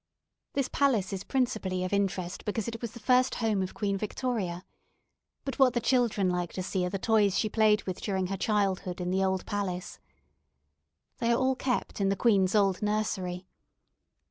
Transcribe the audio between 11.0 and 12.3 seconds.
They are all kept in the